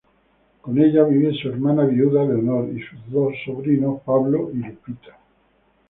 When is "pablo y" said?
4.03-4.57